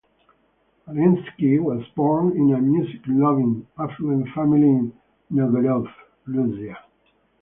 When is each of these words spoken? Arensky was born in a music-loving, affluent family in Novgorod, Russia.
Arensky 0.87 1.59
was 1.61 1.85
born 1.95 2.35
in 2.35 2.55
a 2.55 2.59
music-loving, 2.59 3.67
affluent 3.77 4.29
family 4.33 4.63
in 4.63 4.93
Novgorod, 5.31 5.87
Russia. 6.25 6.75